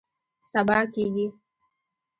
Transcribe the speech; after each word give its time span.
سبا 0.51 0.79
کیږي 0.93 1.27